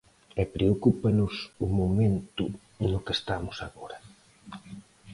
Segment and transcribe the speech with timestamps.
[0.41, 1.33] E preocúpanos
[1.65, 2.43] o momento
[2.91, 3.97] no que estamos agora.